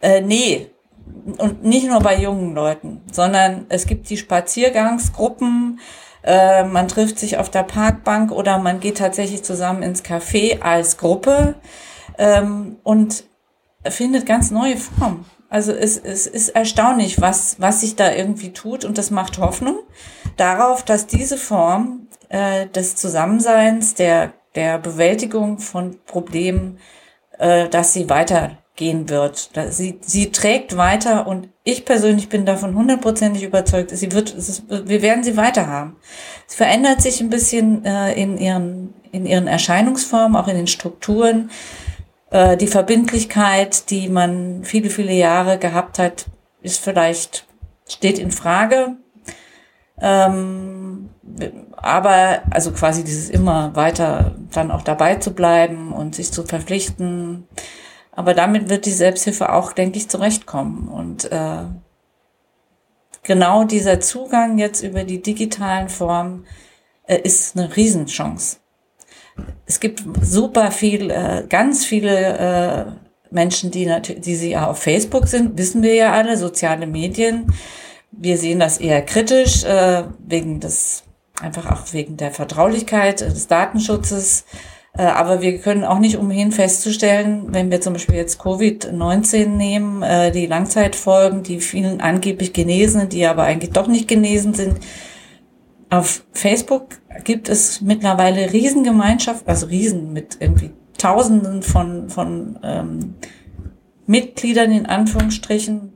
[0.00, 0.70] Äh, nee,
[1.38, 5.80] und nicht nur bei jungen Leuten, sondern es gibt die Spaziergangsgruppen,
[6.24, 10.96] äh, man trifft sich auf der Parkbank oder man geht tatsächlich zusammen ins Café als
[10.96, 11.54] Gruppe
[12.18, 13.24] ähm, und
[13.86, 15.26] findet ganz neue Formen.
[15.50, 19.78] Also es, es ist erstaunlich, was, was sich da irgendwie tut und das macht Hoffnung
[20.36, 26.78] darauf, dass diese Form äh, des Zusammenseins, der, der Bewältigung von Problemen,
[27.38, 28.08] äh, dass sie
[28.74, 29.50] weitergehen wird.
[29.70, 35.02] Sie, sie trägt weiter und ich persönlich bin davon hundertprozentig überzeugt, sie wird, ist, wir
[35.02, 35.96] werden sie weiter haben.
[36.48, 41.50] Es verändert sich ein bisschen äh, in ihren, in ihren Erscheinungsformen, auch in den Strukturen.
[42.30, 46.26] Äh, die Verbindlichkeit, die man viele, viele Jahre gehabt hat,
[46.60, 47.46] ist vielleicht,
[47.88, 48.96] steht in Frage.
[50.00, 51.10] Ähm,
[51.76, 57.46] aber, also quasi dieses immer weiter dann auch dabei zu bleiben und sich zu verpflichten,
[58.16, 60.88] aber damit wird die Selbsthilfe auch, denke ich, zurechtkommen.
[60.88, 61.64] Und äh,
[63.22, 66.46] genau dieser Zugang jetzt über die digitalen Formen
[67.06, 68.58] äh, ist eine Riesenchance.
[69.66, 72.84] Es gibt super viel, äh, ganz viele äh,
[73.30, 77.52] Menschen, die natürlich, die sie auf Facebook sind, wissen wir ja alle, soziale Medien.
[78.12, 81.02] Wir sehen das eher kritisch, äh, wegen des,
[81.40, 84.44] einfach auch wegen der Vertraulichkeit, des Datenschutzes.
[84.96, 90.02] Äh, aber wir können auch nicht umhin festzustellen, wenn wir zum Beispiel jetzt Covid-19 nehmen,
[90.02, 94.78] äh, die Langzeitfolgen, die vielen angeblich Genesenen, die aber eigentlich doch nicht genesen sind.
[95.90, 96.88] Auf Facebook
[97.24, 103.14] gibt es mittlerweile Riesengemeinschaft, also Riesen mit irgendwie Tausenden von, von ähm,
[104.06, 105.92] Mitgliedern in Anführungsstrichen,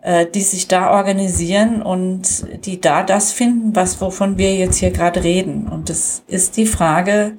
[0.00, 4.92] äh, die sich da organisieren und die da das finden, was wovon wir jetzt hier
[4.92, 5.68] gerade reden.
[5.68, 7.36] Und das ist die Frage,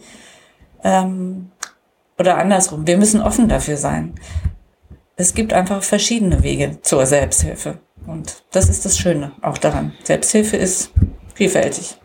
[0.84, 1.52] ähm,
[2.18, 4.14] oder andersrum, wir müssen offen dafür sein.
[5.16, 7.80] Es gibt einfach verschiedene Wege zur Selbsthilfe.
[8.06, 9.94] Und das ist das Schöne auch daran.
[10.04, 10.92] Selbsthilfe ist
[11.36, 11.96] vielfältig.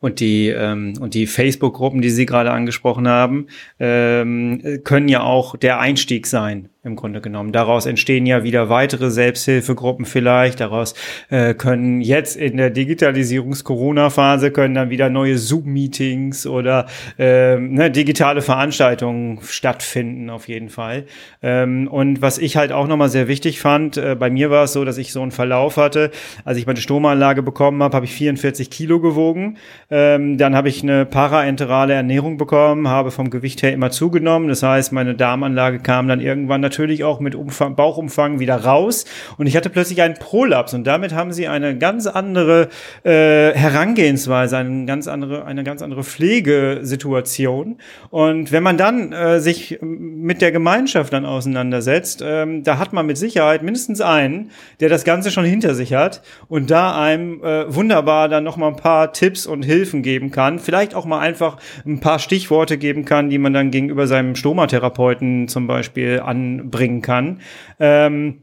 [0.00, 3.46] Und die, ähm, und die Facebook-Gruppen, die Sie gerade angesprochen haben,
[3.78, 7.52] ähm, können ja auch der Einstieg sein im Grunde genommen.
[7.52, 10.60] Daraus entstehen ja wieder weitere Selbsthilfegruppen vielleicht.
[10.60, 10.94] Daraus
[11.28, 16.86] äh, können jetzt in der Digitalisierungs-Corona-Phase können dann wieder neue Zoom-Meetings oder
[17.18, 21.04] äh, ne, digitale Veranstaltungen stattfinden auf jeden Fall.
[21.42, 24.72] Ähm, und was ich halt auch nochmal sehr wichtig fand, äh, bei mir war es
[24.72, 26.10] so, dass ich so einen Verlauf hatte.
[26.46, 29.58] Als ich meine Stromanlage bekommen habe, habe ich 44 Kilo gewogen.
[29.90, 34.48] Ähm, dann habe ich eine paraenterale Ernährung bekommen, habe vom Gewicht her immer zugenommen.
[34.48, 39.04] Das heißt, meine Darmanlage kam dann irgendwann natürlich auch mit Umfang, Bauchumfang wieder raus
[39.38, 42.68] und ich hatte plötzlich einen Prolaps und damit haben sie eine ganz andere
[43.02, 47.78] äh, Herangehensweise, eine ganz andere, eine ganz andere Pflegesituation.
[48.10, 53.06] Und wenn man dann äh, sich mit der Gemeinschaft dann auseinandersetzt, ähm, da hat man
[53.06, 57.74] mit Sicherheit mindestens einen, der das Ganze schon hinter sich hat und da einem äh,
[57.74, 61.56] wunderbar dann noch mal ein paar Tipps und Hilfen geben kann, vielleicht auch mal einfach
[61.84, 67.02] ein paar Stichworte geben kann, die man dann gegenüber seinem Stomatherapeuten zum Beispiel an bringen
[67.02, 67.40] kann.
[67.78, 68.42] Ähm,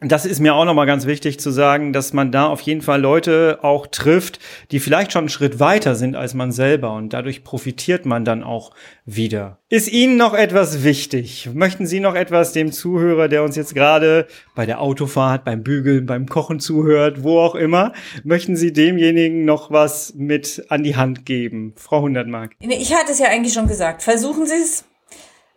[0.00, 3.00] das ist mir auch nochmal ganz wichtig zu sagen, dass man da auf jeden Fall
[3.00, 4.40] Leute auch trifft,
[4.70, 8.44] die vielleicht schon einen Schritt weiter sind als man selber und dadurch profitiert man dann
[8.44, 8.72] auch
[9.06, 9.58] wieder.
[9.70, 11.48] Ist Ihnen noch etwas wichtig?
[11.54, 16.04] Möchten Sie noch etwas dem Zuhörer, der uns jetzt gerade bei der Autofahrt, beim Bügeln,
[16.04, 21.24] beim Kochen zuhört, wo auch immer, möchten Sie demjenigen noch was mit an die Hand
[21.24, 21.72] geben?
[21.76, 22.52] Frau Hundertmark.
[22.60, 24.02] Ich hatte es ja eigentlich schon gesagt.
[24.02, 24.84] Versuchen Sie es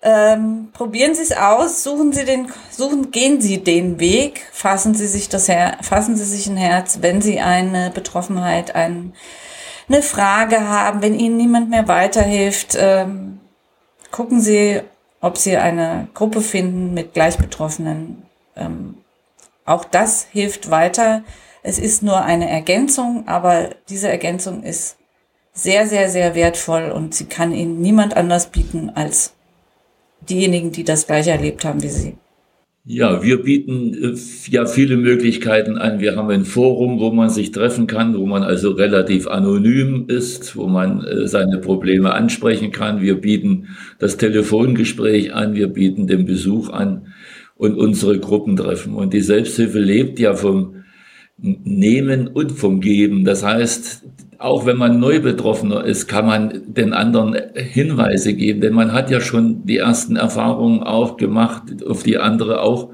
[0.02, 5.08] ähm, probieren Sie es aus, suchen Sie den, suchen, gehen Sie den Weg, fassen Sie
[5.08, 9.14] sich das Her fassen Sie sich ein Herz, wenn Sie eine Betroffenheit, ein,
[9.90, 13.42] eine Frage haben, wenn Ihnen niemand mehr weiterhilft, ähm,
[14.12, 14.82] gucken Sie,
[15.20, 18.24] ob Sie eine Gruppe finden mit Gleichbetroffenen.
[18.56, 19.00] Ähm,
[19.66, 21.24] auch das hilft weiter.
[21.62, 24.96] Es ist nur eine Ergänzung, aber diese Ergänzung ist
[25.52, 29.34] sehr, sehr, sehr wertvoll und sie kann Ihnen niemand anders bieten als
[30.28, 32.16] diejenigen, die das gleiche erlebt haben wie Sie?
[32.86, 34.16] Ja, wir bieten äh,
[34.50, 36.00] ja viele Möglichkeiten an.
[36.00, 40.56] Wir haben ein Forum, wo man sich treffen kann, wo man also relativ anonym ist,
[40.56, 43.02] wo man äh, seine Probleme ansprechen kann.
[43.02, 43.68] Wir bieten
[44.00, 47.14] das Telefongespräch an, wir bieten den Besuch an
[47.56, 48.96] und unsere Gruppentreffen.
[48.96, 50.79] Und die Selbsthilfe lebt ja vom
[51.42, 53.24] Nehmen und vom Geben.
[53.24, 54.04] Das heißt,
[54.40, 59.12] auch wenn man neu Betroffener ist, kann man den anderen Hinweise geben, denn man hat
[59.12, 62.92] ja schon die ersten Erfahrungen auch gemacht, auf die andere auch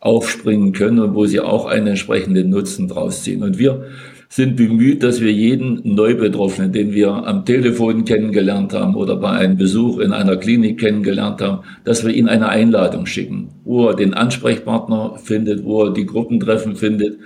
[0.00, 3.42] aufspringen können und wo sie auch einen entsprechenden Nutzen draus ziehen.
[3.42, 3.86] Und wir
[4.30, 9.56] sind bemüht, dass wir jeden Neubetroffenen, den wir am Telefon kennengelernt haben oder bei einem
[9.56, 14.14] Besuch in einer Klinik kennengelernt haben, dass wir ihnen eine Einladung schicken, wo er den
[14.14, 17.18] Ansprechpartner findet, wo er die Gruppentreffen findet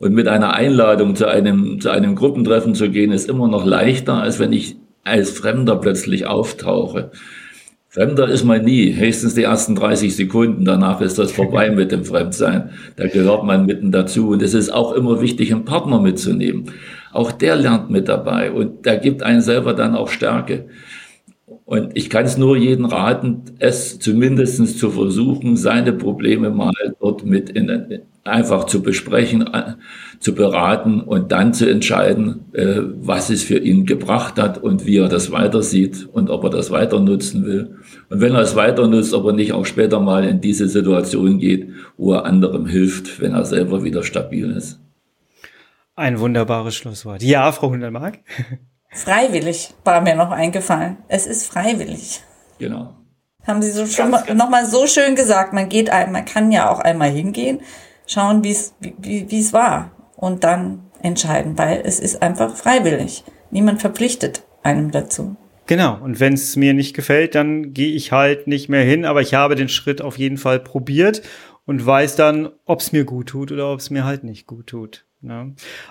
[0.00, 4.14] und mit einer Einladung zu einem, zu einem Gruppentreffen zu gehen, ist immer noch leichter,
[4.14, 7.10] als wenn ich als Fremder plötzlich auftauche.
[7.90, 12.04] Fremder ist man nie, höchstens die ersten 30 Sekunden, danach ist das vorbei mit dem
[12.04, 12.70] Fremdsein.
[12.96, 14.28] Da gehört man mitten dazu.
[14.28, 16.70] Und es ist auch immer wichtig, einen Partner mitzunehmen.
[17.12, 20.66] Auch der lernt mit dabei und der gibt einen selber dann auch Stärke.
[21.70, 27.24] Und ich kann es nur jedem raten, es zumindest zu versuchen, seine Probleme mal dort
[27.24, 29.74] mit in, einfach zu besprechen, äh,
[30.18, 34.96] zu beraten und dann zu entscheiden, äh, was es für ihn gebracht hat und wie
[34.96, 37.76] er das weiter sieht und ob er das weiter nutzen will.
[38.08, 41.38] Und wenn er es weiter nutzt, ob er nicht auch später mal in diese Situation
[41.38, 44.80] geht, wo er anderem hilft, wenn er selber wieder stabil ist.
[45.94, 47.22] Ein wunderbares Schlusswort.
[47.22, 48.18] Ja, Frau Hundermark.
[48.92, 50.98] Freiwillig war mir noch eingefallen.
[51.08, 52.22] Es ist freiwillig.
[52.58, 52.94] Genau.
[53.46, 55.52] Haben Sie so schon mal, noch mal so schön gesagt.
[55.52, 57.60] Man geht, man kann ja auch einmal hingehen
[58.10, 63.24] schauen, wie es wie, wie es war und dann entscheiden, weil es ist einfach freiwillig.
[63.50, 65.36] Niemand verpflichtet einem dazu.
[65.66, 69.20] Genau, und wenn es mir nicht gefällt, dann gehe ich halt nicht mehr hin, aber
[69.20, 71.22] ich habe den Schritt auf jeden Fall probiert
[71.64, 74.66] und weiß dann, ob es mir gut tut oder ob es mir halt nicht gut
[74.66, 75.06] tut.
[75.22, 75.48] Ja.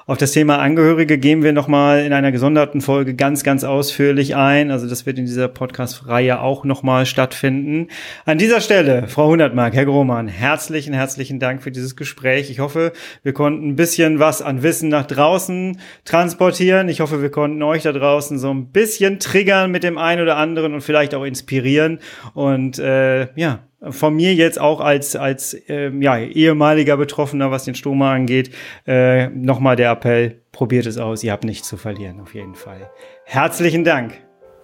[0.08, 4.72] Auf das Thema Angehörige gehen wir nochmal in einer gesonderten Folge ganz, ganz ausführlich ein.
[4.72, 7.90] Also das wird in dieser Podcast-Reihe auch nochmal stattfinden.
[8.26, 12.50] An dieser Stelle, Frau Hundertmark, Herr Grohmann, herzlichen, herzlichen Dank für dieses Gespräch.
[12.50, 16.90] Ich hoffe, wir konnten ein bisschen was an Wissen nach draußen transportieren.
[16.90, 20.38] Ich hoffe, wir konnten euch da draußen so ein bisschen triggern mit dem einen oder
[20.38, 22.00] anderen und vielleicht auch inspirieren.
[22.34, 27.76] Und äh, ja, von mir jetzt auch als, als ähm, ja, ehemaliger Betroffener, was den
[27.76, 28.54] Stoma angeht,
[28.86, 32.90] äh, nochmal der Appell, probiert es aus, ihr habt nichts zu verlieren, auf jeden Fall.
[33.26, 34.14] Herzlichen Dank.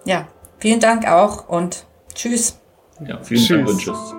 [0.04, 2.60] Ja, vielen Dank auch und tschüss.
[3.06, 3.48] Ja, vielen tschüss.
[3.48, 4.14] Dank und tschüss.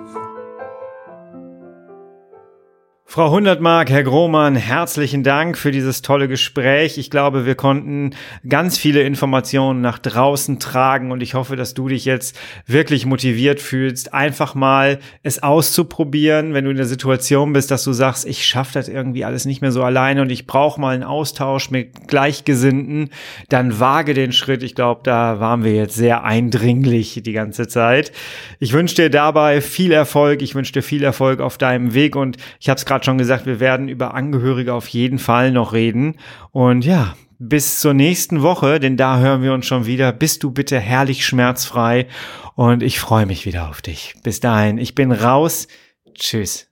[3.10, 6.98] Frau Hundertmark, Herr Grohmann, herzlichen Dank für dieses tolle Gespräch.
[6.98, 8.10] Ich glaube, wir konnten
[8.46, 13.62] ganz viele Informationen nach draußen tragen und ich hoffe, dass du dich jetzt wirklich motiviert
[13.62, 18.46] fühlst, einfach mal es auszuprobieren, wenn du in der Situation bist, dass du sagst, ich
[18.46, 22.08] schaffe das irgendwie alles nicht mehr so alleine und ich brauche mal einen Austausch mit
[22.08, 23.08] Gleichgesinnten,
[23.48, 24.62] dann wage den Schritt.
[24.62, 28.12] Ich glaube, da waren wir jetzt sehr eindringlich die ganze Zeit.
[28.58, 30.42] Ich wünsche dir dabei viel Erfolg.
[30.42, 33.18] Ich wünsche dir viel Erfolg auf deinem Weg und ich habe es gerade gerade schon
[33.18, 36.16] gesagt, wir werden über Angehörige auf jeden Fall noch reden.
[36.50, 40.12] Und ja, bis zur nächsten Woche, denn da hören wir uns schon wieder.
[40.12, 42.08] Bist du bitte herrlich schmerzfrei
[42.56, 44.14] und ich freue mich wieder auf dich.
[44.24, 45.68] Bis dahin, ich bin raus.
[46.14, 46.67] Tschüss.